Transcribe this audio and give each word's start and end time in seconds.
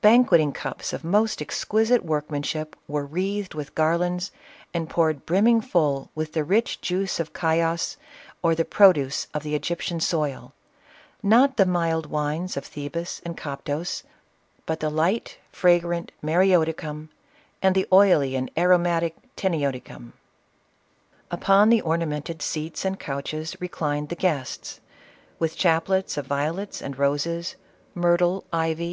Banquet 0.00 0.40
ing 0.40 0.50
cups 0.50 0.92
of 0.92 1.04
most 1.04 1.40
exquisite 1.40 2.04
workmanship, 2.04 2.74
were 2.88 3.06
wreathed 3.06 3.54
with 3.54 3.76
garlands 3.76 4.32
and 4.74 4.90
poured 4.90 5.24
brimming 5.24 5.60
full 5.60 6.10
with 6.16 6.32
the 6.32 6.42
rich 6.42 6.80
juice 6.80 7.20
of 7.20 7.30
Chios, 7.32 7.96
or 8.42 8.56
the 8.56 8.64
produce 8.64 9.28
of 9.32 9.44
the 9.44 9.54
Egyptian 9.54 10.00
soil— 10.00 10.52
not 11.36 11.56
the 11.58 11.64
mild 11.64 12.06
wines 12.06 12.56
of 12.56 12.64
Thebais 12.66 13.20
and 13.24 13.36
Coptos, 13.38 14.02
but 14.66 14.80
the 14.80 14.90
light 14.90 15.38
fragrant 15.52 16.10
Mareoticum, 16.24 17.10
and 17.62 17.76
the 17.76 17.86
oily 17.92 18.34
and 18.34 18.50
aromatic 18.58 19.14
Tsenioticum. 19.36 20.10
Upon 21.30 21.68
the 21.68 21.82
ornamented 21.82 22.42
seats 22.42 22.84
and 22.84 22.98
couches 22.98 23.56
reclined 23.60 24.08
the 24.08 24.16
guests, 24.16 24.80
with 25.38 25.56
chaplets 25.56 26.16
of 26.16 26.26
violets 26.26 26.82
and 26.82 26.98
roses, 26.98 27.54
myrtle, 27.94 28.42
ivy, 28.52 28.76
CLEOPATRA. 28.76 28.86